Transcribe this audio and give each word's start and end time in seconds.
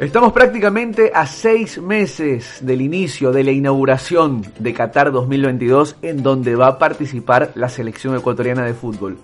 Estamos 0.00 0.32
prácticamente 0.32 1.12
a 1.14 1.26
seis 1.26 1.76
meses 1.76 2.60
del 2.62 2.80
inicio 2.80 3.32
de 3.32 3.44
la 3.44 3.50
inauguración 3.50 4.40
de 4.58 4.72
Qatar 4.72 5.12
2022 5.12 5.96
en 6.00 6.22
donde 6.22 6.56
va 6.56 6.68
a 6.68 6.78
participar 6.78 7.52
la 7.54 7.68
selección 7.68 8.16
ecuatoriana 8.16 8.64
de 8.64 8.72
fútbol. 8.72 9.18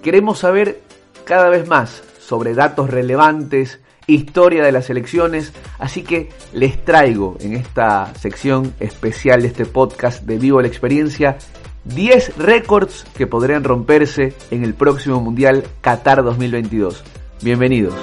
Queremos 0.00 0.38
saber 0.38 0.80
cada 1.24 1.48
vez 1.48 1.66
más 1.66 2.04
sobre 2.20 2.54
datos 2.54 2.88
relevantes, 2.88 3.80
historia 4.06 4.62
de 4.62 4.70
las 4.70 4.90
elecciones, 4.90 5.52
así 5.80 6.04
que 6.04 6.28
les 6.52 6.84
traigo 6.84 7.36
en 7.40 7.54
esta 7.54 8.14
sección 8.14 8.74
especial 8.78 9.42
de 9.42 9.48
este 9.48 9.66
podcast 9.66 10.22
de 10.22 10.38
Vivo 10.38 10.62
la 10.62 10.68
Experiencia 10.68 11.36
10 11.86 12.36
récords 12.38 13.06
que 13.16 13.26
podrían 13.26 13.64
romperse 13.64 14.34
en 14.52 14.62
el 14.62 14.74
próximo 14.74 15.20
Mundial 15.20 15.64
Qatar 15.80 16.22
2022. 16.22 17.02
Bienvenidos. 17.42 17.94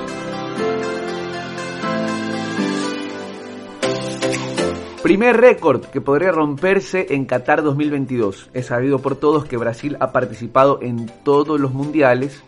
Primer 5.04 5.38
récord 5.38 5.86
que 5.86 6.02
podría 6.02 6.34
romperse 6.34 7.08
en 7.12 7.24
Qatar 7.24 7.64
2022. 7.64 8.50
Es 8.54 8.66
sabido 8.66 9.00
por 9.00 9.16
todos 9.16 9.46
que 9.46 9.56
Brasil 9.56 9.96
ha 10.02 10.12
participado 10.12 10.80
en 10.82 11.10
todos 11.24 11.58
los 11.58 11.74
mundiales, 11.74 12.44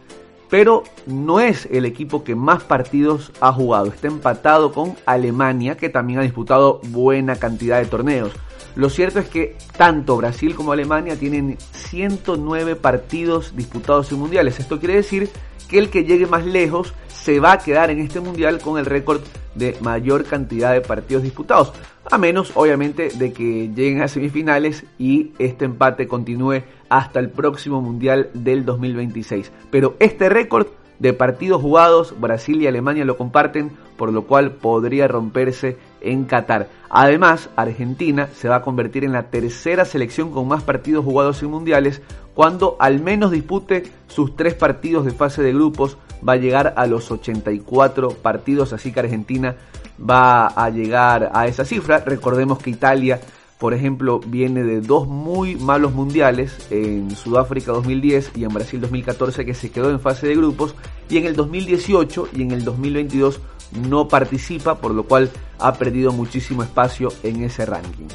pero 0.50 0.84
no 1.06 1.40
es 1.40 1.70
el 1.72 1.86
equipo 1.86 2.26
que 2.26 2.36
más 2.36 2.62
partidos 2.62 3.32
ha 3.40 3.54
jugado. 3.54 3.86
Está 3.86 4.08
empatado 4.08 4.74
con 4.74 4.98
Alemania, 5.06 5.78
que 5.78 5.88
también 5.88 6.20
ha 6.20 6.24
disputado 6.24 6.82
buena 6.90 7.38
cantidad 7.38 7.80
de 7.80 7.86
torneos. 7.86 8.34
Lo 8.76 8.90
cierto 8.90 9.20
es 9.20 9.30
que 9.30 9.56
tanto 9.78 10.18
Brasil 10.18 10.54
como 10.54 10.74
Alemania 10.74 11.16
tienen 11.16 11.58
109 11.72 12.76
partidos 12.76 13.56
disputados 13.56 14.12
en 14.12 14.20
mundiales. 14.20 14.60
Esto 14.60 14.78
quiere 14.78 14.96
decir 14.96 15.30
que 15.70 15.80
el 15.80 15.90
que 15.90 16.04
llegue 16.04 16.28
más 16.28 16.46
lejos 16.46 16.94
se 17.08 17.40
va 17.40 17.54
a 17.54 17.60
quedar 17.60 17.92
en 17.92 18.00
este 18.00 18.20
mundial 18.20 18.60
con 18.60 18.78
el 18.78 18.86
récord 18.86 19.22
de 19.56 19.78
mayor 19.82 20.26
cantidad 20.26 20.74
de 20.74 20.82
partidos 20.82 21.24
disputados. 21.24 21.74
A 22.12 22.18
menos, 22.18 22.52
obviamente, 22.56 23.08
de 23.08 23.32
que 23.32 23.70
lleguen 23.74 24.02
a 24.02 24.10
semifinales 24.10 24.84
y 25.00 25.32
este 25.40 25.64
empate 25.64 26.10
continúe 26.10 26.64
hasta 26.90 27.22
el 27.22 27.30
próximo 27.30 27.80
mundial 27.80 28.30
del 28.34 28.66
2026. 28.66 29.50
Pero 29.72 29.96
este 30.00 30.28
récord 30.28 30.68
de 31.00 31.14
partidos 31.14 31.62
jugados, 31.62 32.14
Brasil 32.20 32.62
y 32.62 32.68
Alemania 32.68 33.06
lo 33.06 33.16
comparten, 33.16 33.72
por 33.96 34.12
lo 34.12 34.28
cual 34.28 34.52
podría 34.52 35.08
romperse 35.08 35.78
en 36.02 36.26
Qatar. 36.26 36.68
Además, 36.90 37.50
Argentina 37.56 38.28
se 38.36 38.50
va 38.50 38.58
a 38.58 38.62
convertir 38.62 39.06
en 39.06 39.14
la 39.14 39.30
tercera 39.30 39.86
selección 39.86 40.32
con 40.32 40.50
más 40.50 40.64
partidos 40.64 41.06
jugados 41.06 41.42
en 41.42 41.50
mundiales 41.50 42.02
cuando 42.34 42.76
al 42.82 43.00
menos 43.00 43.32
dispute 43.32 43.90
sus 44.08 44.36
tres 44.36 44.54
partidos 44.54 45.06
de 45.06 45.12
fase 45.12 45.42
de 45.44 45.54
grupos, 45.54 45.98
va 46.28 46.34
a 46.34 46.38
llegar 46.38 46.74
a 46.78 46.86
los 46.88 47.12
84 47.12 48.10
partidos, 48.10 48.74
así 48.74 48.92
que 48.92 49.00
Argentina 49.00 49.56
va 49.98 50.48
a 50.48 50.70
llegar 50.70 51.32
a 51.34 51.48
esa 51.48 51.66
cifra. 51.66 52.00
Recordemos 52.00 52.60
que 52.60 52.70
Italia, 52.70 53.20
por 53.58 53.74
ejemplo, 53.74 54.20
viene 54.20 54.64
de 54.64 54.82
dos 54.82 55.08
muy 55.08 55.56
malos 55.56 55.94
mundiales, 55.94 56.68
en 56.70 57.16
Sudáfrica 57.16 57.72
2010 57.72 58.32
y 58.36 58.44
en 58.44 58.54
Brasil 58.54 58.82
2014, 58.82 59.46
que 59.46 59.54
se 59.54 59.72
quedó 59.72 59.90
en 59.90 60.00
fase 60.00 60.28
de 60.28 60.36
grupos, 60.36 60.76
y 61.10 61.18
en 61.18 61.26
el 61.26 61.36
2018 61.36 62.30
y 62.34 62.42
en 62.42 62.52
el 62.52 62.64
2022 62.64 63.40
no 63.88 64.08
participa, 64.08 64.76
por 64.76 64.94
lo 64.94 65.04
cual 65.04 65.30
ha 65.60 65.74
perdido 65.74 66.12
muchísimo 66.12 66.64
espacio 66.64 67.10
en 67.24 67.44
ese 67.44 67.66
ranking. 67.66 68.08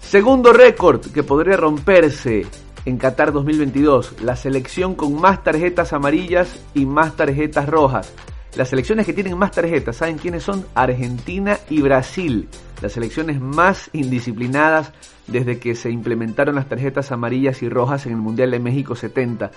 Segundo 0.00 0.52
récord 0.52 1.00
que 1.00 1.24
podría 1.24 1.56
romperse 1.56 2.46
en 2.84 2.98
Qatar 2.98 3.32
2022, 3.32 4.22
la 4.22 4.36
selección 4.36 4.94
con 4.94 5.18
más 5.18 5.42
tarjetas 5.42 5.92
amarillas 5.92 6.62
y 6.74 6.84
más 6.84 7.16
tarjetas 7.16 7.68
rojas. 7.68 8.12
Las 8.56 8.68
selecciones 8.68 9.06
que 9.06 9.12
tienen 9.12 9.38
más 9.38 9.52
tarjetas, 9.52 9.96
¿saben 9.96 10.18
quiénes 10.18 10.42
son? 10.42 10.64
Argentina 10.74 11.58
y 11.70 11.80
Brasil, 11.80 12.48
las 12.82 12.92
selecciones 12.92 13.40
más 13.40 13.88
indisciplinadas 13.92 14.92
desde 15.26 15.58
que 15.58 15.74
se 15.74 15.90
implementaron 15.90 16.54
las 16.54 16.68
tarjetas 16.68 17.10
amarillas 17.10 17.62
y 17.62 17.68
rojas 17.68 18.06
en 18.06 18.12
el 18.12 18.18
Mundial 18.18 18.50
de 18.50 18.60
México 18.60 18.94
70. 18.94 19.50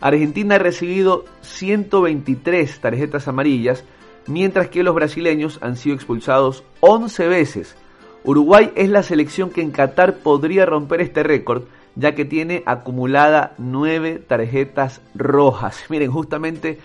Argentina 0.00 0.56
ha 0.56 0.58
recibido 0.58 1.24
123 1.42 2.80
tarjetas 2.80 3.28
amarillas, 3.28 3.84
mientras 4.26 4.68
que 4.68 4.82
los 4.82 4.94
brasileños 4.94 5.58
han 5.62 5.76
sido 5.76 5.94
expulsados 5.94 6.64
11 6.80 7.28
veces. 7.28 7.76
Uruguay 8.24 8.72
es 8.74 8.88
la 8.88 9.02
selección 9.04 9.50
que 9.50 9.62
en 9.62 9.70
Qatar 9.70 10.18
podría 10.18 10.66
romper 10.66 11.00
este 11.00 11.22
récord 11.22 11.64
ya 11.96 12.14
que 12.14 12.24
tiene 12.24 12.62
acumulada 12.66 13.54
nueve 13.58 14.22
tarjetas 14.26 15.00
rojas. 15.14 15.84
Miren, 15.88 16.10
justamente 16.10 16.78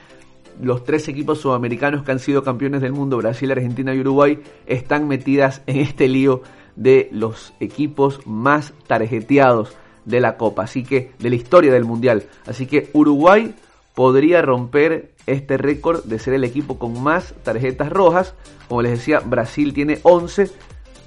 los 0.62 0.84
tres 0.84 1.08
equipos 1.08 1.40
sudamericanos 1.40 2.04
que 2.04 2.12
han 2.12 2.20
sido 2.20 2.44
campeones 2.44 2.82
del 2.82 2.94
mundo, 2.94 3.18
Brasil, 3.18 3.52
Argentina 3.52 3.94
y 3.94 4.00
Uruguay, 4.00 4.40
están 4.66 5.08
metidas 5.08 5.62
en 5.68 5.78
este 5.78 6.08
lío 6.08 6.42
de 6.76 7.10
los 7.12 7.54
equipos 7.60 8.26
más 8.26 8.74
tarjeteados 8.88 9.76
de 10.06 10.22
la 10.22 10.38
Copa, 10.38 10.64
así 10.64 10.84
que 10.84 11.12
de 11.20 11.30
la 11.30 11.36
historia 11.36 11.72
del 11.74 11.84
Mundial. 11.84 12.24
Así 12.46 12.66
que 12.66 12.90
Uruguay 12.94 13.54
podría 13.94 14.42
romper 14.42 15.12
este 15.26 15.58
récord 15.58 16.04
de 16.06 16.20
ser 16.20 16.34
el 16.34 16.44
equipo 16.44 16.80
con 16.80 17.02
más 17.02 17.34
tarjetas 17.44 17.90
rojas. 17.90 18.34
Como 18.68 18.82
les 18.82 18.94
decía, 18.94 19.20
Brasil 19.20 19.74
tiene 19.74 20.00
11, 20.04 20.50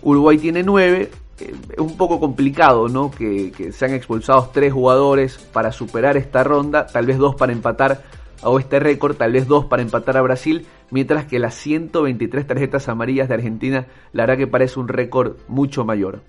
Uruguay 0.03 0.39
tiene 0.39 0.63
9, 0.63 1.11
es 1.45 1.79
un 1.79 1.97
poco 1.97 2.21
complicado, 2.21 2.89
¿no? 2.89 3.11
Que, 3.11 3.53
que, 3.53 3.73
sean 3.73 3.95
expulsados 3.95 4.53
tres 4.53 4.73
jugadores 4.73 5.39
para 5.39 5.73
superar 5.73 6.17
esta 6.17 6.45
ronda, 6.45 6.87
tal 6.87 7.07
vez 7.07 7.19
dos 7.19 7.35
para 7.35 7.53
empatar 7.53 8.03
a 8.43 8.59
este 8.59 8.81
récord, 8.81 9.17
tal 9.17 9.33
vez 9.33 9.47
dos 9.47 9.67
para 9.67 9.83
empatar 9.83 10.17
a 10.17 10.23
Brasil, 10.23 10.67
mientras 10.91 11.27
que 11.27 11.39
las 11.39 11.55
123 11.55 12.47
tarjetas 12.47 12.89
amarillas 12.89 13.29
de 13.29 13.35
Argentina, 13.35 13.87
la 14.13 14.25
verdad 14.25 14.39
que 14.39 14.47
parece 14.47 14.81
un 14.81 14.89
récord 14.89 15.37
mucho 15.49 15.85
mayor. 15.85 16.23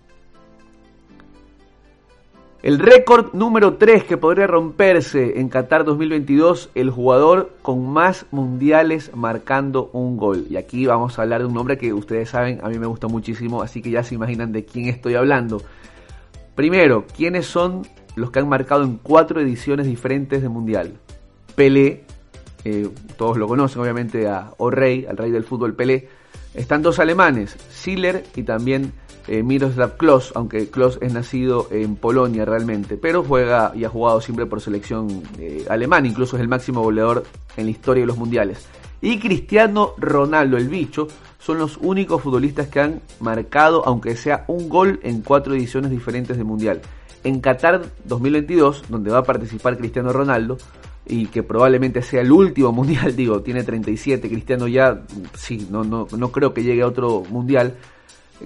El 2.63 2.77
récord 2.77 3.33
número 3.33 3.77
3 3.77 4.03
que 4.03 4.17
podría 4.17 4.45
romperse 4.45 5.39
en 5.39 5.49
Qatar 5.49 5.83
2022, 5.83 6.69
el 6.75 6.91
jugador 6.91 7.53
con 7.63 7.91
más 7.91 8.27
mundiales 8.29 9.09
marcando 9.15 9.89
un 9.93 10.15
gol. 10.15 10.45
Y 10.47 10.57
aquí 10.57 10.85
vamos 10.85 11.17
a 11.17 11.23
hablar 11.23 11.41
de 11.41 11.47
un 11.47 11.55
nombre 11.55 11.79
que 11.79 11.91
ustedes 11.91 12.29
saben, 12.29 12.59
a 12.61 12.69
mí 12.69 12.77
me 12.77 12.85
gusta 12.85 13.07
muchísimo, 13.07 13.63
así 13.63 13.81
que 13.81 13.89
ya 13.89 14.03
se 14.03 14.13
imaginan 14.13 14.51
de 14.51 14.63
quién 14.63 14.87
estoy 14.89 15.15
hablando. 15.15 15.63
Primero, 16.53 17.05
¿quiénes 17.17 17.47
son 17.47 17.81
los 18.15 18.29
que 18.29 18.37
han 18.37 18.47
marcado 18.47 18.83
en 18.83 18.97
cuatro 19.01 19.41
ediciones 19.41 19.87
diferentes 19.87 20.43
de 20.43 20.49
mundial? 20.49 20.93
Pelé, 21.55 22.03
eh, 22.63 22.87
todos 23.17 23.37
lo 23.37 23.47
conocen 23.47 23.81
obviamente 23.81 24.27
a 24.27 24.51
O'Reilly, 24.59 25.07
al 25.07 25.17
rey 25.17 25.31
del 25.31 25.45
fútbol 25.45 25.73
Pelé. 25.73 26.07
Están 26.53 26.81
dos 26.81 26.99
alemanes, 26.99 27.55
Siller 27.69 28.25
y 28.35 28.43
también 28.43 28.93
eh, 29.27 29.43
Miroslav 29.43 29.97
Klose, 29.97 30.31
aunque 30.35 30.69
Klose 30.69 30.99
es 31.01 31.13
nacido 31.13 31.67
en 31.71 31.95
Polonia 31.95 32.43
realmente, 32.43 32.97
pero 32.97 33.23
juega 33.23 33.71
y 33.75 33.85
ha 33.85 33.89
jugado 33.89 34.19
siempre 34.19 34.45
por 34.45 34.61
selección 34.61 35.23
eh, 35.37 35.65
alemana, 35.69 36.07
incluso 36.07 36.35
es 36.35 36.41
el 36.41 36.47
máximo 36.47 36.81
goleador 36.81 37.23
en 37.55 37.65
la 37.65 37.71
historia 37.71 38.01
de 38.01 38.07
los 38.07 38.17
mundiales. 38.17 38.67
Y 39.01 39.19
Cristiano 39.19 39.93
Ronaldo, 39.97 40.57
el 40.57 40.67
bicho, 40.67 41.07
son 41.39 41.57
los 41.57 41.77
únicos 41.77 42.21
futbolistas 42.21 42.67
que 42.67 42.79
han 42.79 43.01
marcado, 43.19 43.83
aunque 43.85 44.15
sea 44.15 44.45
un 44.47 44.69
gol, 44.69 44.99
en 45.03 45.21
cuatro 45.21 45.55
ediciones 45.55 45.89
diferentes 45.89 46.37
de 46.37 46.43
mundial. 46.43 46.81
En 47.23 47.39
Qatar 47.39 47.81
2022, 48.05 48.85
donde 48.89 49.11
va 49.11 49.19
a 49.19 49.23
participar 49.23 49.77
Cristiano 49.77 50.13
Ronaldo, 50.13 50.57
y 51.05 51.25
que 51.27 51.43
probablemente 51.43 52.01
sea 52.01 52.21
el 52.21 52.31
último 52.31 52.71
mundial, 52.73 53.15
digo, 53.15 53.41
tiene 53.41 53.63
37, 53.63 54.29
Cristiano 54.29 54.67
ya, 54.67 55.01
sí, 55.35 55.67
no, 55.69 55.83
no, 55.83 56.07
no 56.15 56.31
creo 56.31 56.53
que 56.53 56.63
llegue 56.63 56.81
a 56.81 56.87
otro 56.87 57.23
mundial, 57.29 57.75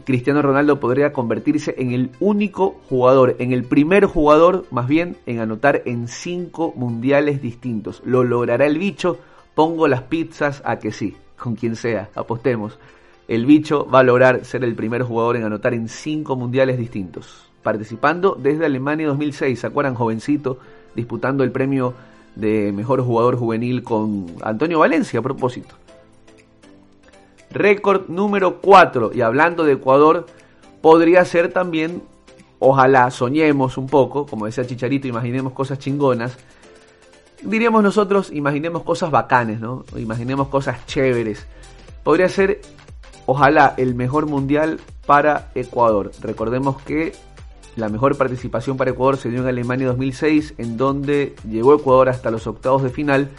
Cristiano 0.04 0.42
Ronaldo 0.42 0.80
podría 0.80 1.14
convertirse 1.14 1.76
en 1.78 1.92
el 1.92 2.12
único 2.20 2.82
jugador, 2.90 3.36
en 3.40 3.54
el 3.54 3.64
primer 3.64 4.06
jugador 4.06 4.66
más 4.72 4.88
bien 4.88 5.16
en 5.26 5.40
anotar 5.40 5.84
en 5.86 6.08
cinco 6.08 6.74
mundiales 6.76 7.42
distintos. 7.42 8.02
¿Lo 8.04 8.24
logrará 8.24 8.66
el 8.66 8.78
bicho? 8.78 9.18
Pongo 9.54 9.88
las 9.88 10.02
pizzas 10.04 10.62
a 10.66 10.80
que 10.80 10.92
sí, 10.92 11.16
con 11.38 11.56
quien 11.56 11.76
sea, 11.76 12.10
apostemos. 12.16 12.78
El 13.28 13.46
bicho 13.46 13.88
va 13.90 14.00
a 14.00 14.04
lograr 14.04 14.44
ser 14.46 14.64
el 14.64 14.76
primer 14.76 15.04
jugador 15.04 15.38
en 15.38 15.44
anotar 15.44 15.74
en 15.74 15.88
cinco 15.88 16.36
mundiales 16.36 16.78
distintos. 16.78 17.50
Participando 17.64 18.38
desde 18.40 18.66
Alemania 18.66 19.08
2006, 19.08 19.60
¿se 19.60 19.68
acuerdan? 19.68 19.96
Jovencito, 19.96 20.60
disputando 20.94 21.44
el 21.44 21.52
premio 21.52 21.94
de 22.36 22.72
mejor 22.72 23.02
jugador 23.02 23.38
juvenil 23.38 23.84
con 23.84 24.28
Antonio 24.42 24.80
Valencia 24.80 25.20
a 25.20 25.24
propósito. 25.24 25.76
Récord 27.50 28.10
número 28.10 28.60
4. 28.62 29.12
Y 29.14 29.22
hablando 29.22 29.64
de 29.64 29.74
Ecuador, 29.74 30.26
podría 30.82 31.24
ser 31.24 31.54
también, 31.54 32.04
ojalá 32.60 33.10
soñemos 33.12 33.78
un 33.78 33.88
poco, 33.88 34.26
como 34.26 34.46
decía 34.46 34.66
Chicharito, 34.66 35.08
imaginemos 35.08 35.54
cosas 35.54 35.80
chingonas. 35.80 36.38
Diríamos 37.42 37.82
nosotros, 37.84 38.32
imaginemos 38.32 38.84
cosas 38.84 39.12
bacanes, 39.12 39.60
¿no? 39.60 39.86
Imaginemos 39.96 40.50
cosas 40.50 40.86
chéveres. 40.86 41.48
Podría 42.04 42.28
ser, 42.28 42.62
ojalá, 43.26 43.74
el 43.78 43.96
mejor 43.96 44.26
mundial 44.26 44.80
para 45.06 45.52
Ecuador. 45.56 46.12
Recordemos 46.22 46.82
que 46.82 47.14
la 47.76 47.90
mejor 47.90 48.18
participación 48.18 48.78
para 48.78 48.92
Ecuador 48.92 49.18
se 49.18 49.30
dio 49.30 49.42
en 49.42 49.48
Alemania 49.48 49.88
2006, 49.88 50.56
en 50.58 50.78
donde 50.78 51.36
llegó 51.50 51.76
Ecuador 51.76 52.10
hasta 52.10 52.32
los 52.32 52.48
octavos 52.48 52.84
de 52.84 52.90
final 52.90 53.30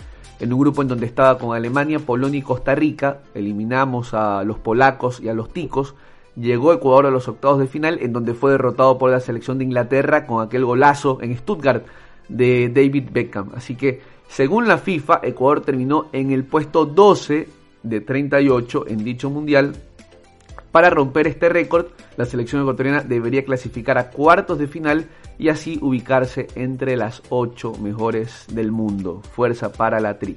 en 0.40 0.52
un 0.52 0.60
grupo 0.60 0.82
en 0.82 0.88
donde 0.88 1.06
estaba 1.06 1.38
con 1.38 1.56
Alemania, 1.56 1.98
Polonia 1.98 2.38
y 2.38 2.42
Costa 2.42 2.74
Rica. 2.74 3.20
Eliminamos 3.34 4.12
a 4.12 4.44
los 4.44 4.58
polacos 4.58 5.20
y 5.20 5.28
a 5.28 5.34
los 5.34 5.52
ticos. 5.52 5.94
Llegó 6.36 6.72
Ecuador 6.74 7.06
a 7.06 7.10
los 7.10 7.28
octavos 7.28 7.58
de 7.58 7.66
final, 7.66 7.98
en 8.02 8.12
donde 8.12 8.34
fue 8.34 8.50
derrotado 8.50 8.98
por 8.98 9.10
la 9.10 9.20
selección 9.20 9.56
de 9.56 9.64
Inglaterra 9.64 10.26
con 10.26 10.44
aquel 10.44 10.66
golazo 10.66 11.18
en 11.22 11.34
Stuttgart 11.36 11.86
de 12.28 12.68
David 12.68 13.08
Beckham. 13.10 13.52
Así 13.54 13.74
que, 13.74 14.02
según 14.28 14.68
la 14.68 14.76
FIFA, 14.76 15.20
Ecuador 15.22 15.62
terminó 15.62 16.08
en 16.12 16.30
el 16.32 16.44
puesto 16.44 16.84
12 16.84 17.48
de 17.82 18.00
38 18.02 18.84
en 18.88 19.02
dicho 19.02 19.30
mundial. 19.30 19.74
Para 20.76 20.90
romper 20.90 21.26
este 21.26 21.48
récord, 21.48 21.86
la 22.18 22.26
selección 22.26 22.60
ecuatoriana 22.60 23.00
debería 23.00 23.46
clasificar 23.46 23.96
a 23.96 24.10
cuartos 24.10 24.58
de 24.58 24.66
final 24.66 25.06
y 25.38 25.48
así 25.48 25.78
ubicarse 25.80 26.48
entre 26.54 26.98
las 26.98 27.22
8 27.30 27.76
mejores 27.80 28.44
del 28.52 28.72
mundo. 28.72 29.22
Fuerza 29.32 29.72
para 29.72 30.00
la 30.00 30.18
tri. 30.18 30.36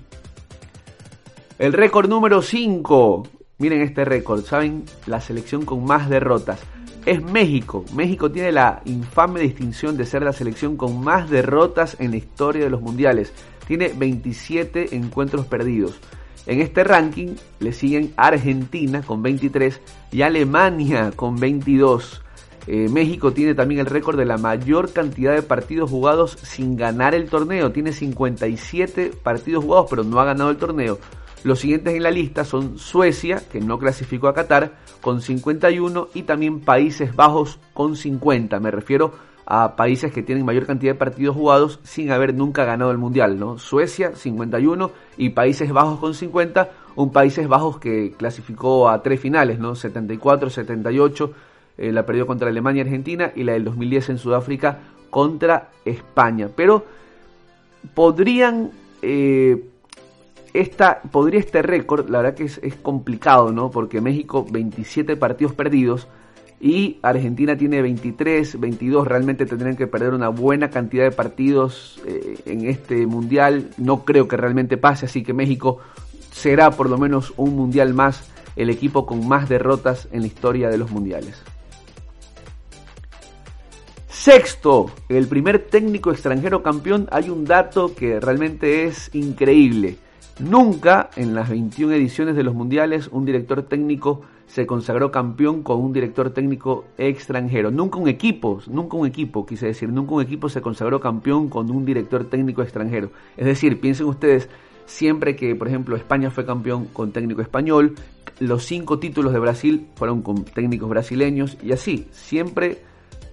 El 1.57 1.73
récord 1.73 2.07
número 2.07 2.41
5. 2.41 3.27
Miren 3.57 3.81
este 3.81 4.05
récord, 4.05 4.45
¿saben? 4.45 4.85
La 5.07 5.19
selección 5.19 5.65
con 5.65 5.83
más 5.83 6.09
derrotas. 6.09 6.61
Es 7.05 7.21
México. 7.21 7.83
México 7.93 8.31
tiene 8.31 8.53
la 8.53 8.81
infame 8.85 9.41
distinción 9.41 9.97
de 9.97 10.05
ser 10.05 10.23
la 10.23 10.31
selección 10.31 10.77
con 10.77 11.03
más 11.03 11.29
derrotas 11.29 11.97
en 11.99 12.11
la 12.11 12.17
historia 12.17 12.63
de 12.63 12.69
los 12.69 12.81
mundiales. 12.81 13.33
Tiene 13.67 13.91
27 13.93 14.95
encuentros 14.95 15.47
perdidos. 15.47 15.99
En 16.49 16.61
este 16.61 16.83
ranking 16.83 17.35
le 17.59 17.73
siguen 17.73 18.11
Argentina 18.17 19.03
con 19.03 19.21
23 19.21 19.79
y 20.11 20.23
Alemania 20.23 21.11
con 21.15 21.35
22. 21.35 22.23
Eh, 22.65 22.89
México 22.89 23.33
tiene 23.33 23.53
también 23.53 23.81
el 23.81 23.85
récord 23.85 24.17
de 24.17 24.25
la 24.25 24.39
mayor 24.39 24.91
cantidad 24.91 25.35
de 25.35 25.43
partidos 25.43 25.91
jugados 25.91 26.39
sin 26.41 26.75
ganar 26.75 27.13
el 27.13 27.29
torneo. 27.29 27.71
Tiene 27.71 27.93
57 27.93 29.11
partidos 29.21 29.63
jugados, 29.63 29.85
pero 29.91 30.03
no 30.03 30.19
ha 30.19 30.25
ganado 30.25 30.49
el 30.49 30.57
torneo. 30.57 30.97
Los 31.43 31.59
siguientes 31.59 31.93
en 31.93 32.01
la 32.01 32.09
lista 32.09 32.43
son 32.43 32.79
Suecia, 32.79 33.43
que 33.51 33.61
no 33.61 33.77
clasificó 33.77 34.27
a 34.27 34.33
Qatar, 34.33 34.73
con 35.01 35.21
51, 35.21 36.07
y 36.15 36.23
también 36.23 36.61
Países 36.61 37.15
Bajos 37.15 37.59
con 37.75 37.95
50. 37.95 38.59
Me 38.59 38.71
refiero 38.71 39.13
a 39.13 39.28
países 39.75 40.11
que 40.11 40.21
tienen 40.21 40.45
mayor 40.45 40.67
cantidad 40.67 40.93
de 40.93 40.99
partidos 40.99 41.35
jugados 41.35 41.79
sin 41.81 42.11
haber 42.11 42.35
nunca 42.35 42.65
ganado 42.65 42.91
el 42.91 42.99
Mundial, 42.99 43.39
¿no? 43.39 43.57
Suecia 43.57 44.15
51 44.15 44.91
y 45.17 45.29
Países 45.29 45.71
Bajos 45.71 45.99
con 45.99 46.13
50, 46.13 46.69
un 46.95 47.11
Países 47.11 47.47
Bajos 47.47 47.79
que 47.79 48.13
clasificó 48.15 48.89
a 48.89 49.01
tres 49.01 49.19
finales, 49.19 49.57
¿no? 49.57 49.73
74, 49.73 50.51
78, 50.51 51.33
eh, 51.79 51.91
la 51.91 52.05
perdió 52.05 52.27
contra 52.27 52.49
Alemania 52.49 52.83
y 52.83 52.85
Argentina 52.85 53.31
y 53.35 53.43
la 53.43 53.53
del 53.53 53.63
2010 53.63 54.09
en 54.09 54.17
Sudáfrica 54.19 54.79
contra 55.09 55.69
España. 55.83 56.49
Pero 56.55 56.85
podrían, 57.95 58.69
eh, 59.01 59.65
esta, 60.53 61.01
podría 61.01 61.39
este 61.39 61.63
récord, 61.63 62.07
la 62.07 62.21
verdad 62.21 62.35
que 62.35 62.43
es, 62.43 62.75
complicado, 62.83 63.51
¿no? 63.51 63.71
Porque 63.71 63.99
México 63.99 64.45
27 64.47 65.15
partidos 65.15 65.53
perdidos 65.53 66.07
y 66.61 66.99
Argentina 67.01 67.55
tiene 67.55 67.81
23, 67.81 68.59
22, 68.59 69.07
realmente 69.07 69.45
tendrían 69.45 69.77
que 69.77 69.87
perder 69.87 70.13
una 70.13 70.29
buena 70.29 70.69
cantidad 70.69 71.05
de 71.05 71.11
partidos 71.11 72.01
eh, 72.05 72.37
en 72.45 72.67
este 72.67 73.07
mundial. 73.07 73.69
No 73.77 74.03
creo 74.03 74.27
que 74.27 74.35
realmente 74.35 74.75
pase, 74.75 75.05
así 75.05 75.23
que 75.23 75.33
México 75.33 75.77
será 76.31 76.71
por 76.71 76.89
lo 76.89 76.97
menos 76.97 77.33
un 77.37 77.55
mundial 77.55 77.93
más, 77.93 78.29
el 78.57 78.69
equipo 78.69 79.05
con 79.05 79.25
más 79.27 79.47
derrotas 79.47 80.09
en 80.11 80.21
la 80.21 80.27
historia 80.27 80.69
de 80.69 80.77
los 80.77 80.91
mundiales. 80.91 81.41
Sexto, 84.09 84.91
el 85.07 85.27
primer 85.27 85.59
técnico 85.69 86.11
extranjero 86.11 86.61
campeón, 86.61 87.07
hay 87.09 87.29
un 87.29 87.45
dato 87.45 87.95
que 87.95 88.19
realmente 88.19 88.83
es 88.83 89.09
increíble. 89.13 89.97
Nunca 90.39 91.09
en 91.15 91.33
las 91.33 91.49
21 91.49 91.93
ediciones 91.93 92.35
de 92.35 92.43
los 92.43 92.53
mundiales 92.53 93.07
un 93.13 93.23
director 93.23 93.63
técnico 93.63 94.21
se 94.49 94.65
consagró 94.65 95.11
campeón 95.11 95.61
con 95.61 95.79
un 95.79 95.93
director 95.93 96.31
técnico 96.31 96.85
extranjero. 96.97 97.69
Nunca 97.69 97.99
un 97.99 98.07
equipo, 98.07 98.59
nunca 98.65 98.97
un 98.97 99.05
equipo, 99.05 99.45
quise 99.45 99.67
decir, 99.67 99.89
nunca 99.89 100.15
un 100.15 100.23
equipo 100.23 100.49
se 100.49 100.59
consagró 100.59 100.99
campeón 100.99 101.49
con 101.49 101.69
un 101.69 101.85
director 101.85 102.25
técnico 102.25 102.63
extranjero. 102.63 103.11
Es 103.37 103.45
decir, 103.45 103.79
piensen 103.79 104.07
ustedes, 104.07 104.49
siempre 104.87 105.35
que, 105.35 105.55
por 105.55 105.67
ejemplo, 105.67 105.95
España 105.95 106.31
fue 106.31 106.47
campeón 106.47 106.85
con 106.85 107.11
técnico 107.11 107.43
español, 107.43 107.93
los 108.39 108.65
cinco 108.65 108.97
títulos 108.97 109.33
de 109.33 109.39
Brasil 109.39 109.87
fueron 109.93 110.23
con 110.23 110.43
técnicos 110.43 110.89
brasileños 110.89 111.55
y 111.61 111.71
así, 111.71 112.07
siempre 112.09 112.79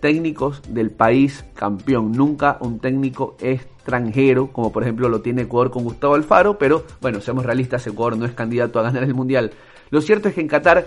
técnicos 0.06 0.62
del 0.68 0.92
país 0.92 1.44
campeón, 1.56 2.12
nunca 2.12 2.58
un 2.60 2.78
técnico 2.78 3.36
extranjero, 3.40 4.52
como 4.52 4.70
por 4.70 4.84
ejemplo 4.84 5.08
lo 5.08 5.20
tiene 5.20 5.42
Ecuador 5.42 5.72
con 5.72 5.82
Gustavo 5.82 6.14
Alfaro, 6.14 6.58
pero 6.58 6.84
bueno, 7.00 7.20
seamos 7.20 7.44
realistas, 7.44 7.84
Ecuador 7.88 8.16
no 8.16 8.24
es 8.24 8.30
candidato 8.30 8.78
a 8.78 8.84
ganar 8.84 9.02
el 9.02 9.14
Mundial. 9.14 9.50
Lo 9.90 10.00
cierto 10.00 10.28
es 10.28 10.36
que 10.36 10.42
en 10.42 10.46
Qatar, 10.46 10.86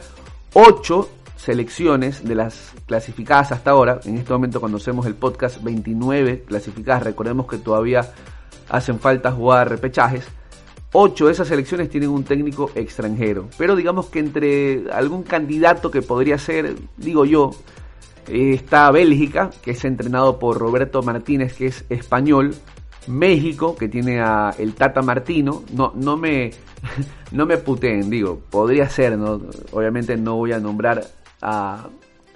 8 0.53 1.09
selecciones 1.35 2.23
de 2.23 2.33
las 2.33 2.71
clasificadas 2.85 3.51
hasta 3.51 3.71
ahora, 3.71 3.99
en 4.05 4.15
este 4.15 4.31
momento 4.31 4.61
cuando 4.61 4.77
hacemos 4.77 5.05
el 5.05 5.15
podcast, 5.15 5.61
29 5.61 6.45
clasificadas, 6.47 7.03
recordemos 7.03 7.45
que 7.45 7.57
todavía 7.57 8.09
hacen 8.69 9.01
falta 9.01 9.33
jugar 9.33 9.67
repechajes, 9.67 10.29
8 10.93 11.25
de 11.25 11.31
esas 11.33 11.49
selecciones 11.49 11.89
tienen 11.89 12.09
un 12.09 12.23
técnico 12.23 12.71
extranjero, 12.73 13.49
pero 13.57 13.75
digamos 13.75 14.05
que 14.05 14.19
entre 14.19 14.89
algún 14.93 15.23
candidato 15.23 15.91
que 15.91 16.01
podría 16.01 16.37
ser, 16.37 16.77
digo 16.95 17.25
yo, 17.25 17.51
Está 18.27 18.91
Bélgica, 18.91 19.49
que 19.61 19.71
es 19.71 19.85
entrenado 19.85 20.39
por 20.39 20.57
Roberto 20.57 21.01
Martínez, 21.01 21.53
que 21.53 21.67
es 21.67 21.85
español. 21.89 22.53
México, 23.07 23.75
que 23.75 23.87
tiene 23.89 24.21
a 24.21 24.53
el 24.57 24.75
Tata 24.75 25.01
Martino. 25.01 25.63
No, 25.73 25.91
no 25.95 26.15
me, 26.15 26.51
no 27.31 27.45
me 27.45 27.57
puteen, 27.57 28.09
digo, 28.09 28.39
podría 28.49 28.87
ser, 28.89 29.17
¿no? 29.17 29.41
Obviamente 29.71 30.15
no 30.15 30.35
voy 30.35 30.51
a 30.51 30.59
nombrar 30.59 31.03
a, 31.41 31.87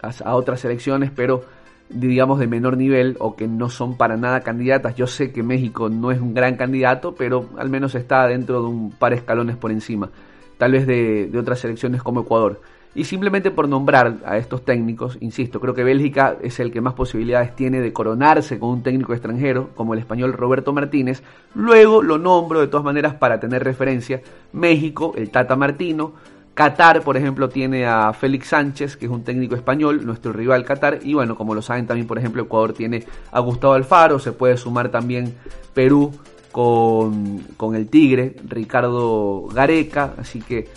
a, 0.01 0.35
otras 0.35 0.61
selecciones, 0.61 1.11
pero 1.15 1.43
digamos 1.89 2.39
de 2.39 2.47
menor 2.47 2.77
nivel 2.77 3.17
o 3.19 3.35
que 3.35 3.47
no 3.47 3.69
son 3.69 3.97
para 3.97 4.17
nada 4.17 4.41
candidatas. 4.41 4.95
Yo 4.95 5.05
sé 5.05 5.31
que 5.31 5.43
México 5.43 5.89
no 5.89 6.11
es 6.11 6.19
un 6.19 6.33
gran 6.33 6.55
candidato, 6.55 7.13
pero 7.13 7.49
al 7.57 7.69
menos 7.69 7.93
está 7.95 8.27
dentro 8.27 8.61
de 8.61 8.67
un 8.67 8.91
par 8.91 9.11
de 9.11 9.17
escalones 9.17 9.57
por 9.57 9.71
encima, 9.71 10.09
tal 10.57 10.71
vez 10.71 10.87
de, 10.87 11.27
de 11.27 11.37
otras 11.37 11.59
selecciones 11.59 12.01
como 12.01 12.21
Ecuador. 12.21 12.61
Y 12.95 13.05
simplemente 13.05 13.49
por 13.49 13.67
nombrar 13.67 14.17
a 14.23 14.37
estos 14.37 14.63
técnicos, 14.63 15.17
insisto, 15.19 15.59
creo 15.59 15.73
que 15.73 15.83
Bélgica 15.83 16.37
es 16.41 16.59
el 16.59 16.71
que 16.71 16.79
más 16.79 16.93
posibilidades 16.93 17.55
tiene 17.55 17.81
de 17.81 17.91
coronarse 17.91 18.59
con 18.59 18.69
un 18.69 18.83
técnico 18.83 19.13
extranjero, 19.13 19.69
como 19.73 19.93
el 19.93 19.99
español 19.99 20.33
Roberto 20.33 20.73
Martínez. 20.73 21.23
Luego 21.55 22.03
lo 22.03 22.19
nombro 22.19 22.59
de 22.59 22.67
todas 22.67 22.83
maneras 22.83 23.15
para 23.15 23.39
tener 23.39 23.63
referencia. 23.63 24.21
México, 24.51 25.13
el 25.15 25.31
Tata 25.31 25.55
Martino. 25.55 26.13
Qatar, 26.53 27.01
por 27.01 27.17
ejemplo, 27.17 27.49
tiene 27.49 27.87
a 27.87 28.13
Félix 28.13 28.49
Sánchez, 28.49 28.95
que 28.95 29.07
es 29.07 29.11
un 29.11 29.23
técnico 29.23 29.55
español, 29.55 30.05
nuestro 30.05 30.31
rival 30.31 30.63
Qatar. 30.63 30.99
Y 31.01 31.15
bueno, 31.15 31.35
como 31.35 31.55
lo 31.55 31.63
saben 31.63 31.87
también, 31.87 32.05
por 32.05 32.19
ejemplo, 32.19 32.43
Ecuador 32.43 32.73
tiene 32.73 33.03
a 33.31 33.39
Gustavo 33.39 33.73
Alfaro. 33.73 34.19
Se 34.19 34.33
puede 34.33 34.55
sumar 34.55 34.89
también 34.89 35.33
Perú 35.73 36.11
con, 36.51 37.39
con 37.57 37.73
el 37.73 37.87
Tigre, 37.87 38.35
Ricardo 38.47 39.47
Gareca. 39.51 40.13
Así 40.19 40.41
que 40.41 40.67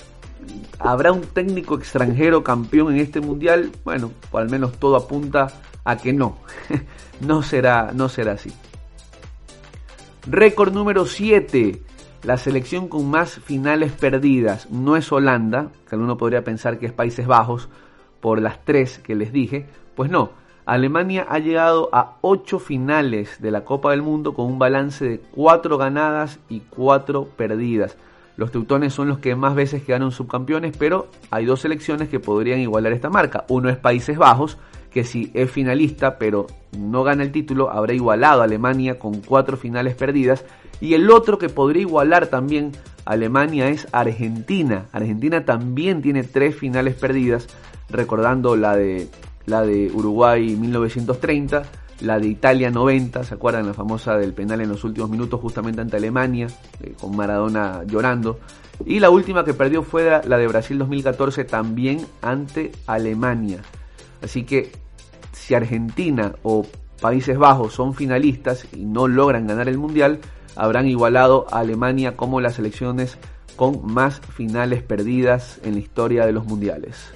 ¿Habrá 0.78 1.12
un 1.12 1.22
técnico 1.22 1.76
extranjero 1.76 2.44
campeón 2.44 2.94
en 2.94 3.00
este 3.00 3.20
mundial? 3.20 3.72
Bueno, 3.84 4.12
o 4.30 4.38
al 4.38 4.50
menos 4.50 4.72
todo 4.78 4.96
apunta 4.96 5.48
a 5.84 5.96
que 5.96 6.12
no. 6.12 6.36
no 7.20 7.42
será, 7.42 7.92
no 7.94 8.08
será 8.08 8.32
así. 8.32 8.52
Récord 10.26 10.72
número 10.72 11.06
7. 11.06 11.82
La 12.24 12.36
selección 12.36 12.88
con 12.88 13.08
más 13.08 13.38
finales 13.38 13.92
perdidas 13.92 14.68
no 14.70 14.96
es 14.96 15.10
Holanda, 15.12 15.70
que 15.88 15.94
alguno 15.94 16.16
podría 16.16 16.42
pensar 16.42 16.78
que 16.78 16.86
es 16.86 16.92
Países 16.92 17.26
Bajos, 17.26 17.68
por 18.20 18.42
las 18.42 18.64
tres 18.64 18.98
que 18.98 19.14
les 19.14 19.32
dije. 19.32 19.66
Pues 19.94 20.10
no, 20.10 20.30
Alemania 20.66 21.26
ha 21.28 21.38
llegado 21.38 21.88
a 21.92 22.16
8 22.22 22.58
finales 22.58 23.40
de 23.40 23.52
la 23.52 23.64
Copa 23.64 23.92
del 23.92 24.02
Mundo 24.02 24.34
con 24.34 24.46
un 24.46 24.58
balance 24.58 25.04
de 25.04 25.20
4 25.20 25.78
ganadas 25.78 26.40
y 26.48 26.60
4 26.60 27.28
perdidas. 27.36 27.96
Los 28.36 28.52
teutones 28.52 28.92
son 28.92 29.08
los 29.08 29.18
que 29.18 29.34
más 29.34 29.54
veces 29.54 29.82
quedaron 29.82 30.12
subcampeones, 30.12 30.76
pero 30.76 31.08
hay 31.30 31.46
dos 31.46 31.60
selecciones 31.60 32.08
que 32.08 32.20
podrían 32.20 32.60
igualar 32.60 32.92
esta 32.92 33.08
marca. 33.08 33.46
Uno 33.48 33.70
es 33.70 33.78
Países 33.78 34.18
Bajos, 34.18 34.58
que 34.90 35.04
si 35.04 35.30
es 35.34 35.50
finalista 35.50 36.18
pero 36.18 36.46
no 36.78 37.02
gana 37.02 37.22
el 37.22 37.32
título, 37.32 37.70
habrá 37.70 37.94
igualado 37.94 38.42
a 38.42 38.44
Alemania 38.44 38.98
con 38.98 39.20
cuatro 39.22 39.56
finales 39.56 39.94
perdidas. 39.94 40.44
Y 40.80 40.92
el 40.92 41.10
otro 41.10 41.38
que 41.38 41.48
podría 41.48 41.82
igualar 41.82 42.26
también 42.26 42.72
a 43.06 43.12
Alemania 43.12 43.70
es 43.70 43.88
Argentina. 43.92 44.86
Argentina 44.92 45.46
también 45.46 46.02
tiene 46.02 46.22
tres 46.22 46.54
finales 46.54 46.94
perdidas, 46.94 47.48
recordando 47.88 48.54
la 48.54 48.76
de, 48.76 49.08
la 49.46 49.62
de 49.62 49.90
Uruguay 49.94 50.56
1930 50.56 51.62
la 52.00 52.18
de 52.18 52.28
Italia 52.28 52.70
90, 52.70 53.24
¿se 53.24 53.34
acuerdan? 53.34 53.66
La 53.66 53.74
famosa 53.74 54.16
del 54.16 54.32
penal 54.32 54.60
en 54.60 54.68
los 54.68 54.84
últimos 54.84 55.10
minutos 55.10 55.40
justamente 55.40 55.80
ante 55.80 55.96
Alemania, 55.96 56.48
eh, 56.82 56.94
con 57.00 57.16
Maradona 57.16 57.84
llorando. 57.84 58.38
Y 58.84 59.00
la 59.00 59.10
última 59.10 59.44
que 59.44 59.54
perdió 59.54 59.82
fue 59.82 60.20
la 60.24 60.36
de 60.36 60.46
Brasil 60.46 60.78
2014 60.78 61.44
también 61.44 62.06
ante 62.20 62.72
Alemania. 62.86 63.62
Así 64.22 64.44
que 64.44 64.72
si 65.32 65.54
Argentina 65.54 66.34
o 66.42 66.66
Países 67.00 67.38
Bajos 67.38 67.72
son 67.72 67.94
finalistas 67.94 68.66
y 68.72 68.84
no 68.84 69.08
logran 69.08 69.46
ganar 69.46 69.68
el 69.68 69.78
Mundial, 69.78 70.20
habrán 70.56 70.86
igualado 70.86 71.46
a 71.50 71.60
Alemania 71.60 72.16
como 72.16 72.40
las 72.40 72.54
selecciones 72.54 73.18
con 73.56 73.86
más 73.86 74.20
finales 74.20 74.82
perdidas 74.82 75.60
en 75.64 75.74
la 75.74 75.80
historia 75.80 76.26
de 76.26 76.32
los 76.32 76.44
mundiales. 76.44 77.15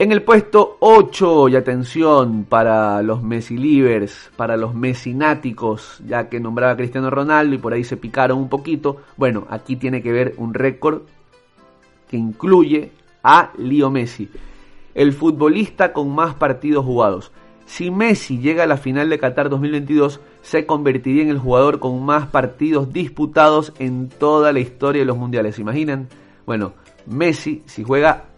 En 0.00 0.12
el 0.12 0.22
puesto 0.22 0.78
8, 0.80 1.50
y 1.50 1.56
atención 1.56 2.46
para 2.48 3.02
los 3.02 3.22
Messi 3.22 3.58
Livers, 3.58 4.30
para 4.34 4.56
los 4.56 4.74
Messináticos, 4.74 6.00
ya 6.06 6.30
que 6.30 6.40
nombraba 6.40 6.74
Cristiano 6.74 7.10
Ronaldo 7.10 7.54
y 7.54 7.58
por 7.58 7.74
ahí 7.74 7.84
se 7.84 7.98
picaron 7.98 8.38
un 8.38 8.48
poquito. 8.48 9.02
Bueno, 9.18 9.46
aquí 9.50 9.76
tiene 9.76 10.00
que 10.00 10.10
ver 10.10 10.32
un 10.38 10.54
récord 10.54 11.02
que 12.08 12.16
incluye 12.16 12.92
a 13.22 13.52
Leo 13.58 13.90
Messi, 13.90 14.30
el 14.94 15.12
futbolista 15.12 15.92
con 15.92 16.14
más 16.14 16.34
partidos 16.34 16.86
jugados. 16.86 17.30
Si 17.66 17.90
Messi 17.90 18.38
llega 18.38 18.64
a 18.64 18.66
la 18.66 18.78
final 18.78 19.10
de 19.10 19.18
Qatar 19.18 19.50
2022, 19.50 20.20
se 20.40 20.64
convertiría 20.64 21.24
en 21.24 21.28
el 21.28 21.38
jugador 21.38 21.78
con 21.78 22.02
más 22.02 22.26
partidos 22.26 22.90
disputados 22.90 23.74
en 23.78 24.08
toda 24.08 24.54
la 24.54 24.60
historia 24.60 25.00
de 25.02 25.06
los 25.06 25.18
mundiales. 25.18 25.56
¿Se 25.56 25.60
imaginan? 25.60 26.08
Bueno, 26.46 26.72
Messi, 27.04 27.62
si 27.66 27.84
juega 27.84 28.30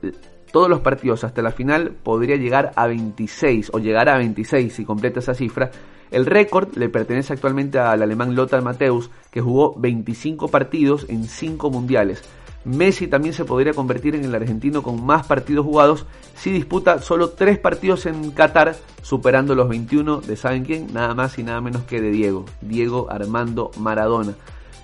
todos 0.53 0.69
los 0.69 0.81
partidos 0.81 1.25
hasta 1.25 1.43
la 1.43 1.51
final 1.51 1.93
podría 2.03 2.37
llegar 2.37 2.73
a 2.77 2.87
26 2.87 3.71
o 3.73 3.79
llegar 3.79 4.09
a 4.09 4.19
26 4.19 4.73
si 4.73 4.85
completa 4.85 5.21
esa 5.21 5.35
cifra. 5.35 5.71
El 6.11 6.27
récord 6.27 6.77
le 6.77 6.91
pertenece 6.91 7.33
actualmente 7.33 7.79
al 7.79 8.03
alemán 8.03 8.35
Lothar 8.35 8.63
Matthäus 8.63 9.11
que 9.31 9.41
jugó 9.41 9.75
25 9.79 10.49
partidos 10.49 11.07
en 11.09 11.25
5 11.25 11.71
mundiales. 11.71 12.23
Messi 12.65 13.09
también 13.09 13.35
se 13.35 13.45
podría 13.45 13.73
convertir 13.73 14.15
en 14.15 14.25
el 14.25 14.35
argentino 14.35 14.83
con 14.83 15.05
más 15.05 15.27
partidos 15.27 15.65
jugados 15.65 16.07
si 16.37 16.53
disputa 16.53 17.01
solo 17.01 17.31
3 17.31 17.59
partidos 17.59 18.07
en 18.07 18.31
Qatar, 18.31 18.77
superando 19.03 19.55
los 19.55 19.69
21 19.69 20.21
de 20.21 20.37
¿saben 20.37 20.65
quién? 20.65 20.93
Nada 20.93 21.15
más 21.15 21.39
y 21.39 21.43
nada 21.43 21.61
menos 21.61 21.83
que 21.85 22.01
de 22.01 22.11
Diego, 22.11 22.45
Diego 22.61 23.11
Armando 23.11 23.73
Maradona. 23.79 24.35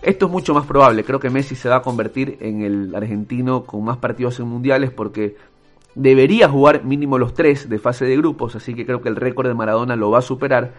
Esto 0.03 0.27
es 0.27 0.33
mucho 0.33 0.55
más 0.55 0.65
probable, 0.65 1.03
creo 1.03 1.19
que 1.19 1.29
Messi 1.29 1.57
se 1.57 1.69
va 1.69 1.77
a 1.77 1.83
convertir 1.83 2.39
en 2.41 2.63
el 2.63 2.95
argentino 2.95 3.65
con 3.65 3.85
más 3.85 3.99
partidos 3.99 4.39
en 4.39 4.47
mundiales 4.47 4.93
porque 4.93 5.37
debería 5.99 6.49
jugar 6.49 6.85
mínimo 6.85 7.19
los 7.19 7.35
tres 7.35 7.69
de 7.69 7.79
fase 7.79 8.05
de 8.05 8.17
grupos, 8.17 8.55
así 8.55 8.75
que 8.75 8.87
creo 8.87 9.03
que 9.03 9.09
el 9.09 9.17
récord 9.17 9.49
de 9.49 9.55
Maradona 9.55 9.97
lo 9.97 10.11
va 10.11 10.21
a 10.21 10.23
superar. 10.23 10.73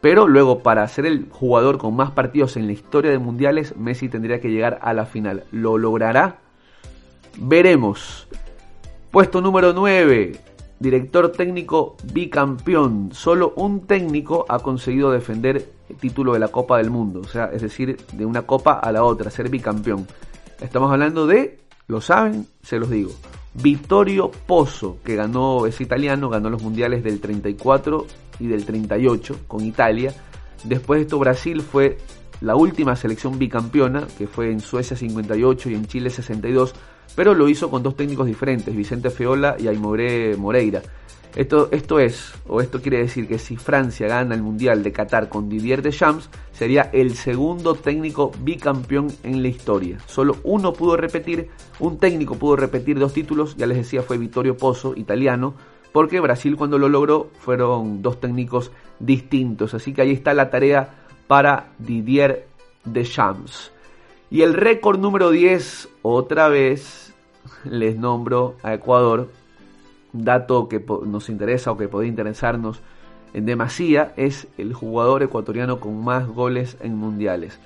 Pero 0.00 0.28
luego, 0.28 0.60
para 0.60 0.86
ser 0.86 1.06
el 1.06 1.26
jugador 1.30 1.78
con 1.78 1.96
más 1.96 2.12
partidos 2.12 2.56
en 2.56 2.66
la 2.66 2.72
historia 2.72 3.10
de 3.10 3.18
mundiales, 3.18 3.76
Messi 3.76 4.08
tendría 4.08 4.40
que 4.40 4.50
llegar 4.50 4.78
a 4.82 4.92
la 4.92 5.06
final. 5.06 5.44
¿Lo 5.50 5.76
logrará? 5.78 6.38
Veremos. 7.38 8.28
Puesto 9.10 9.40
número 9.40 9.72
9. 9.72 10.38
Director 10.78 11.32
técnico 11.32 11.96
bicampeón. 12.12 13.08
Solo 13.12 13.54
un 13.56 13.86
técnico 13.86 14.44
ha 14.48 14.60
conseguido 14.60 15.10
defender 15.10 15.66
el 15.88 15.96
título 15.96 16.34
de 16.34 16.38
la 16.40 16.48
Copa 16.48 16.76
del 16.76 16.90
Mundo. 16.90 17.20
O 17.20 17.28
sea, 17.28 17.46
es 17.46 17.62
decir, 17.62 17.96
de 18.12 18.24
una 18.24 18.42
copa 18.42 18.74
a 18.74 18.92
la 18.92 19.02
otra, 19.02 19.30
ser 19.30 19.48
bicampeón. 19.48 20.06
Estamos 20.60 20.92
hablando 20.92 21.26
de, 21.26 21.58
lo 21.88 22.00
saben, 22.00 22.46
se 22.62 22.78
los 22.78 22.90
digo. 22.90 23.10
Vittorio 23.60 24.30
Pozzo, 24.30 24.98
que 25.04 25.16
ganó, 25.16 25.66
es 25.66 25.80
italiano, 25.80 26.28
ganó 26.28 26.48
los 26.48 26.62
mundiales 26.62 27.02
del 27.02 27.20
34 27.20 28.06
y 28.38 28.46
del 28.46 28.64
38 28.64 29.40
con 29.48 29.64
Italia. 29.64 30.14
Después 30.64 30.98
de 30.98 31.02
esto 31.02 31.18
Brasil 31.18 31.62
fue 31.62 31.98
la 32.40 32.54
última 32.54 32.94
selección 32.94 33.38
bicampeona, 33.38 34.06
que 34.16 34.28
fue 34.28 34.52
en 34.52 34.60
Suecia 34.60 34.96
58 34.96 35.70
y 35.70 35.74
en 35.74 35.86
Chile 35.86 36.10
62, 36.10 36.74
pero 37.16 37.34
lo 37.34 37.48
hizo 37.48 37.68
con 37.68 37.82
dos 37.82 37.96
técnicos 37.96 38.26
diferentes, 38.26 38.74
Vicente 38.74 39.10
Feola 39.10 39.56
y 39.58 39.66
Aymoré 39.66 40.36
Moreira. 40.36 40.82
Esto, 41.38 41.68
esto 41.70 42.00
es, 42.00 42.34
o 42.48 42.60
esto 42.60 42.82
quiere 42.82 42.98
decir 42.98 43.28
que 43.28 43.38
si 43.38 43.56
Francia 43.56 44.08
gana 44.08 44.34
el 44.34 44.42
Mundial 44.42 44.82
de 44.82 44.90
Qatar 44.90 45.28
con 45.28 45.48
Didier 45.48 45.82
Deschamps, 45.82 46.28
sería 46.50 46.90
el 46.92 47.14
segundo 47.14 47.76
técnico 47.76 48.32
bicampeón 48.40 49.06
en 49.22 49.40
la 49.42 49.46
historia. 49.46 49.98
Solo 50.06 50.38
uno 50.42 50.72
pudo 50.72 50.96
repetir, 50.96 51.48
un 51.78 51.98
técnico 51.98 52.34
pudo 52.34 52.56
repetir 52.56 52.98
dos 52.98 53.12
títulos, 53.12 53.56
ya 53.56 53.68
les 53.68 53.76
decía, 53.76 54.02
fue 54.02 54.18
Vittorio 54.18 54.56
Pozzo, 54.56 54.94
italiano, 54.96 55.54
porque 55.92 56.18
Brasil 56.18 56.56
cuando 56.56 56.76
lo 56.76 56.88
logró 56.88 57.30
fueron 57.38 58.02
dos 58.02 58.18
técnicos 58.18 58.72
distintos. 58.98 59.74
Así 59.74 59.94
que 59.94 60.02
ahí 60.02 60.10
está 60.10 60.34
la 60.34 60.50
tarea 60.50 60.92
para 61.28 61.68
Didier 61.78 62.48
Deschamps. 62.84 63.70
Y 64.28 64.42
el 64.42 64.54
récord 64.54 64.98
número 64.98 65.30
10, 65.30 65.88
otra 66.02 66.48
vez 66.48 67.14
les 67.62 67.96
nombro 67.96 68.56
a 68.64 68.74
Ecuador 68.74 69.28
dato 70.24 70.68
que 70.68 70.84
nos 71.06 71.28
interesa 71.28 71.72
o 71.72 71.76
que 71.76 71.88
puede 71.88 72.06
interesarnos 72.06 72.80
en 73.34 73.46
demasía 73.46 74.12
es 74.16 74.48
el 74.56 74.72
jugador 74.72 75.22
ecuatoriano 75.22 75.80
con 75.80 76.02
más 76.02 76.26
goles 76.26 76.76
en 76.80 76.96
mundiales. 76.96 77.58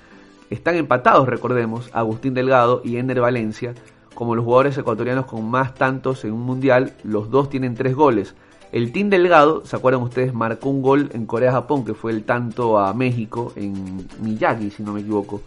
Están 0.50 0.76
empatados, 0.76 1.28
recordemos, 1.28 1.88
Agustín 1.92 2.34
Delgado 2.34 2.82
y 2.84 2.96
Ender 2.96 3.20
Valencia, 3.20 3.74
como 4.14 4.34
los 4.34 4.44
jugadores 4.44 4.76
ecuatorianos 4.76 5.26
con 5.26 5.48
más 5.48 5.74
tantos 5.74 6.24
en 6.24 6.32
un 6.32 6.42
mundial, 6.42 6.92
los 7.04 7.30
dos 7.30 7.48
tienen 7.48 7.74
tres 7.74 7.94
goles. 7.94 8.34
El 8.70 8.92
Team 8.92 9.10
Delgado, 9.10 9.64
¿se 9.64 9.76
acuerdan 9.76 10.02
ustedes? 10.02 10.34
Marcó 10.34 10.68
un 10.68 10.82
gol 10.82 11.10
en 11.12 11.26
Corea-Japón, 11.26 11.84
que 11.84 11.94
fue 11.94 12.12
el 12.12 12.24
tanto 12.24 12.78
a 12.78 12.92
México, 12.94 13.52
en 13.56 14.06
Miyagi, 14.20 14.70
si 14.70 14.82
no 14.82 14.92
me 14.92 15.00
equivoco 15.00 15.42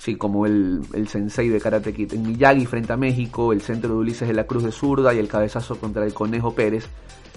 sí, 0.00 0.16
como 0.16 0.46
el, 0.46 0.80
el 0.94 1.08
sensei 1.08 1.50
de 1.50 1.60
Karate. 1.60 1.94
En 2.10 2.22
Miyagi 2.22 2.64
frente 2.64 2.92
a 2.92 2.96
México, 2.96 3.52
el 3.52 3.60
centro 3.60 3.90
de 3.90 3.96
Ulises 3.96 4.26
de 4.26 4.34
la 4.34 4.44
Cruz 4.44 4.64
de 4.64 4.72
Zurda 4.72 5.12
y 5.12 5.18
el 5.18 5.28
cabezazo 5.28 5.78
contra 5.78 6.06
el 6.06 6.14
Conejo 6.14 6.54
Pérez. 6.54 6.88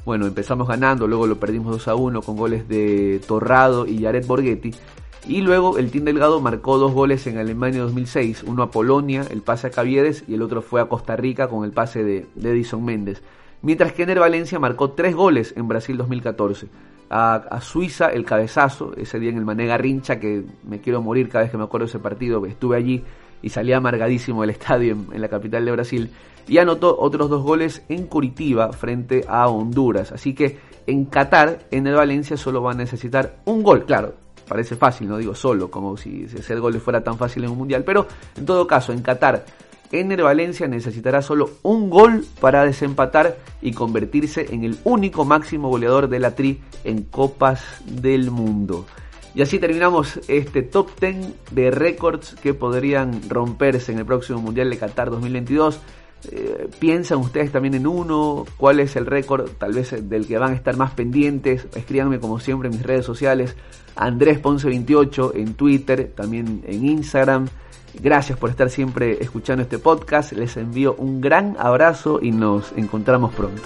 Bueno, 0.06 0.26
empezamos 0.26 0.68
ganando, 0.68 1.06
luego 1.06 1.28
lo 1.28 1.40
perdimos 1.40 1.74
2 1.74 1.88
a 1.90 1.96
1 1.96 2.22
con 2.22 2.38
goles 2.38 2.70
de 2.70 3.22
Torrado 3.28 3.86
y 3.86 4.02
Jared 4.02 4.26
Borghetti. 4.26 4.72
Y 5.28 5.42
luego 5.42 5.78
el 5.78 5.92
Team 5.92 6.06
Delgado 6.06 6.40
marcó 6.40 6.78
dos 6.78 6.94
goles 6.94 7.28
en 7.28 7.38
Alemania 7.38 7.82
2006, 7.82 8.44
uno 8.46 8.64
a 8.64 8.72
Polonia, 8.72 9.26
el 9.30 9.42
pase 9.42 9.68
a 9.68 9.70
Caviedes, 9.70 10.24
y 10.28 10.34
el 10.34 10.42
otro 10.42 10.62
fue 10.62 10.82
a 10.82 10.86
Costa 10.86 11.16
Rica 11.16 11.48
con 11.48 11.64
el 11.66 11.72
pase 11.72 12.04
de, 12.04 12.28
de 12.36 12.52
Edison 12.52 12.84
Méndez. 12.84 13.22
Mientras 13.62 13.94
que 13.94 14.04
Ener 14.04 14.20
Valencia 14.20 14.60
marcó 14.60 14.92
tres 14.92 15.16
goles 15.16 15.54
en 15.56 15.70
Brasil 15.70 15.96
2014 15.98 16.68
a, 17.16 17.62
Suiza 17.62 18.08
el 18.08 18.26
cabezazo, 18.26 18.94
ese 18.98 19.20
día 19.20 19.30
en 19.30 19.38
el 19.38 19.46
Manega 19.46 19.78
Rincha, 19.78 20.20
que 20.20 20.44
me 20.64 20.82
quiero 20.82 21.02
morir 21.02 21.30
cada 21.30 21.44
vez 21.44 21.52
que 21.52 21.58
me 21.58 21.64
acuerdo 21.64 21.86
de 21.86 21.90
ese 21.90 22.00
partido, 22.00 22.44
estuve 22.48 22.76
allí 22.76 23.04
y 23.44 23.50
salía 23.50 23.78
amargadísimo 23.78 24.42
del 24.42 24.50
estadio 24.52 24.98
en, 25.12 25.22
la 25.22 25.28
capital 25.28 25.64
de 25.64 25.72
Brasil, 25.72 26.12
y 26.48 26.58
anotó 26.58 26.98
otros 27.00 27.30
dos 27.30 27.44
goles 27.44 27.84
en 27.88 28.08
Curitiba 28.08 28.74
frente 28.74 29.24
a 29.28 29.48
Honduras. 29.48 30.12
Así 30.12 30.34
que 30.34 30.58
en 30.88 31.06
Qatar, 31.06 31.60
en 31.70 31.86
el 31.88 31.94
Valencia, 31.94 32.36
solo 32.36 32.62
va 32.64 32.72
a 32.72 32.76
necesitar 32.76 33.38
un 33.46 33.62
gol, 33.62 33.86
claro. 33.86 34.16
Parece 34.48 34.76
fácil, 34.76 35.08
no 35.08 35.18
digo 35.18 35.36
solo, 35.36 35.72
como 35.72 35.96
si 35.96 36.26
hacer 36.26 36.60
goles 36.60 36.82
fuera 36.82 37.02
tan 37.02 37.18
fácil 37.18 37.46
en 37.46 37.52
un 37.52 37.60
mundial, 37.60 37.84
pero 37.86 38.08
en 38.36 38.46
todo 38.46 38.68
caso, 38.68 38.92
en 38.92 39.02
Qatar 39.02 39.46
Ener 39.94 40.24
Valencia 40.24 40.68
necesitará 40.68 41.22
solo 41.22 41.52
un 41.62 41.92
gol 41.92 42.26
para 42.42 42.66
desempatar 42.66 43.38
y 43.62 43.74
convertirse 43.74 44.48
en 44.50 44.64
el 44.64 44.76
único 44.84 45.24
máximo 45.24 45.70
goleador 45.70 46.10
de 46.10 46.20
la 46.20 46.36
Tri 46.36 46.60
en 46.84 47.04
Copas 47.04 47.62
del 47.86 48.32
Mundo. 48.32 48.88
Y 49.36 49.44
así 49.44 49.60
terminamos 49.60 50.20
este 50.28 50.64
top 50.64 50.90
10 51.00 51.52
de 51.52 51.70
récords 51.70 52.36
que 52.42 52.56
podrían 52.56 53.30
romperse 53.30 53.92
en 53.92 54.00
el 54.00 54.06
próximo 54.06 54.40
Mundial 54.40 54.72
de 54.72 54.80
Qatar 54.80 55.12
2022. 55.12 55.80
Eh, 56.32 56.70
¿Piensan 56.80 57.20
ustedes 57.20 57.52
también 57.52 57.74
en 57.74 57.88
uno? 57.88 58.46
¿Cuál 58.58 58.80
es 58.80 58.96
el 58.96 59.06
récord 59.06 59.50
tal 59.58 59.74
vez 59.74 59.96
del 60.10 60.28
que 60.28 60.38
van 60.38 60.54
a 60.54 60.56
estar 60.56 60.78
más 60.78 60.92
pendientes? 60.92 61.68
Escríbanme 61.76 62.20
como 62.20 62.40
siempre 62.40 62.70
en 62.70 62.76
mis 62.76 62.84
redes 62.84 63.06
sociales. 63.06 63.56
Andrés 63.96 64.40
Ponce 64.40 64.68
28 64.68 65.34
en 65.36 65.54
Twitter, 65.54 66.12
también 66.16 66.64
en 66.66 66.86
Instagram. 66.86 67.48
Gracias 68.02 68.40
por 68.40 68.50
estar 68.50 68.70
siempre 68.70 69.18
escuchando 69.22 69.64
este 69.64 69.78
podcast. 69.78 70.32
Les 70.34 70.58
envío 70.58 70.96
un 70.98 71.22
gran 71.22 71.56
abrazo 71.60 72.20
y 72.22 72.32
nos 72.32 72.72
encontramos 72.76 73.34
pronto. 73.34 73.62